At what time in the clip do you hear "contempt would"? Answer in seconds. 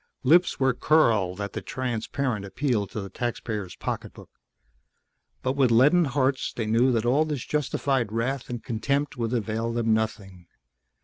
8.63-9.31